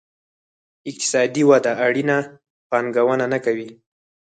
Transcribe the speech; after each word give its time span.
اقتصادي 0.89 1.43
وده 1.51 1.71
اړینه 1.85 2.17
پانګونه 2.69 3.25
نه 3.33 3.39
کوي. 3.45 3.69